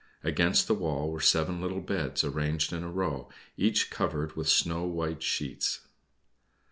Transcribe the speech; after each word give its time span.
Against 0.23 0.65
the 0.65 0.73
wall 0.73 1.11
were 1.11 1.21
seven 1.21 1.61
little 1.61 1.79
beds 1.79 2.23
arranged 2.23 2.73
in 2.73 2.83
a 2.83 2.89
row, 2.89 3.29
each 3.55 3.91
covered 3.91 4.35
with 4.35 4.49
snow 4.49 4.83
white 4.83 5.21
sheets. 5.21 5.81